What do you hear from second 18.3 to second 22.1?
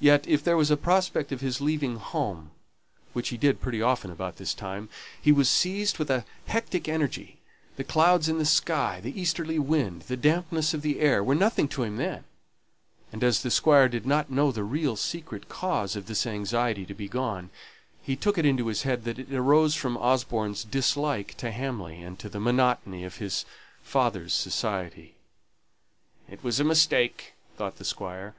it into his head that it arose from Osborne's dislike to Hamley